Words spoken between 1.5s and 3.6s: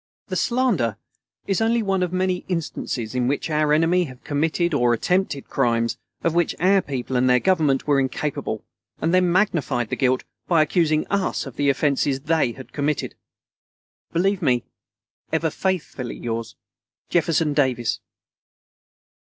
only one of many instances in which